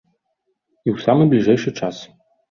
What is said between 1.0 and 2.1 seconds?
самы бліжэйшы час.